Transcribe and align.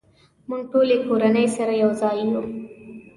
مونږ 0.47 0.63
ټولې 0.71 0.95
کورنۍ 1.05 1.47
سره 1.57 1.73
یوځای 1.83 2.17
یو 2.31 2.41